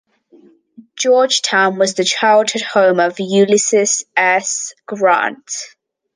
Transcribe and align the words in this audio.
Georgetown 0.95 1.77
was 1.77 1.93
the 1.93 2.03
childhood 2.03 2.63
home 2.63 2.99
of 2.99 3.19
Ulysses 3.19 4.01
S. 4.17 4.73
Grant. 4.87 5.75